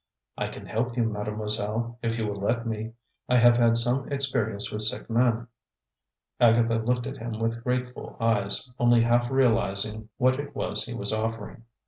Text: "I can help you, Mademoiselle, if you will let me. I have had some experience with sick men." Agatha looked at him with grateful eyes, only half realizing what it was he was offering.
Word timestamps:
"I 0.35 0.47
can 0.47 0.65
help 0.65 0.97
you, 0.97 1.03
Mademoiselle, 1.03 1.99
if 2.01 2.17
you 2.17 2.25
will 2.25 2.41
let 2.41 2.65
me. 2.65 2.93
I 3.29 3.37
have 3.37 3.57
had 3.57 3.77
some 3.77 4.11
experience 4.11 4.71
with 4.71 4.81
sick 4.81 5.07
men." 5.11 5.45
Agatha 6.39 6.77
looked 6.79 7.05
at 7.05 7.17
him 7.19 7.33
with 7.37 7.63
grateful 7.63 8.17
eyes, 8.19 8.67
only 8.79 9.01
half 9.03 9.29
realizing 9.29 10.09
what 10.17 10.39
it 10.39 10.55
was 10.55 10.85
he 10.85 10.95
was 10.95 11.13
offering. 11.13 11.65